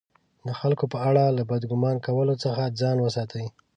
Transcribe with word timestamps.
د 0.47 0.49
خلکو 0.59 0.85
په 0.93 0.97
اړه 1.09 1.23
له 1.37 1.43
بد 1.51 1.61
ګمان 1.71 1.97
کولو 2.05 2.33
څخه 2.43 2.73
ځان 2.79 2.97
وساتئ! 3.01 3.45